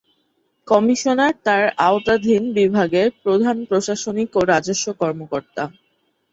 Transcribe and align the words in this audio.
Commissioner 0.67 1.33
তার 1.45 1.63
আওতাধীন 1.87 2.43
বিভাগের 2.57 3.07
প্রধান 3.23 3.57
প্রশাসনিক 3.69 4.29
ও 4.35 4.51
রাজস্ব 4.51 4.87
কর্মকর্তা। 5.01 5.63